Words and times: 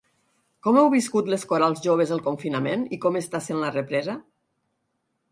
Com 0.67 0.77
heu 0.79 0.87
viscut 0.93 1.27
les 1.33 1.43
corals 1.51 1.83
joves 1.83 2.13
el 2.15 2.23
confinament 2.27 2.85
i 2.97 2.99
com 3.03 3.19
està 3.21 3.43
sent 3.49 3.61
la 3.65 3.69
represa? 3.75 4.17